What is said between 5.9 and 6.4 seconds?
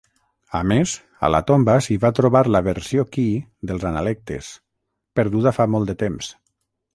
de temps.